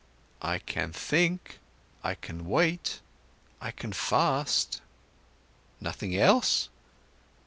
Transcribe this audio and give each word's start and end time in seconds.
"I 0.41 0.57
can 0.57 0.91
think. 0.91 1.59
I 2.03 2.15
can 2.15 2.47
wait. 2.47 3.01
I 3.61 3.69
can 3.69 3.93
fast." 3.93 4.81
"Nothing 5.79 6.17
else?" 6.17 6.69